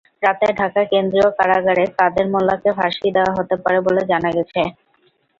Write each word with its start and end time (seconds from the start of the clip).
রাতে 0.23 0.47
ঢাকা 0.59 0.81
কেন্দ্রীয় 0.91 1.29
কারাগারে 1.37 1.83
কাদের 1.97 2.25
মোল্লাকে 2.33 2.69
ফাঁসি 2.77 3.07
দেওয়া 3.15 3.31
হতে 3.37 3.55
পারে 3.63 3.79
বলে 3.87 4.01
জানা 4.11 4.29
গেছে। 4.37 4.61